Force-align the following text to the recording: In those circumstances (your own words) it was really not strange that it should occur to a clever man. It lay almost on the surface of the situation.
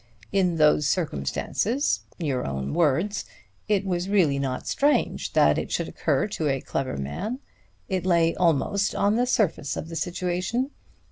In 0.31 0.55
those 0.55 0.87
circumstances 0.89 1.99
(your 2.17 2.43
own 2.43 2.73
words) 2.73 3.23
it 3.67 3.85
was 3.85 4.09
really 4.09 4.39
not 4.39 4.65
strange 4.65 5.33
that 5.33 5.59
it 5.59 5.71
should 5.71 5.87
occur 5.87 6.25
to 6.29 6.47
a 6.49 6.59
clever 6.59 6.97
man. 6.97 7.37
It 7.87 8.03
lay 8.03 8.33
almost 8.33 8.95
on 8.95 9.15
the 9.15 9.27
surface 9.27 9.77
of 9.77 9.89
the 9.89 9.95
situation. 9.95 10.71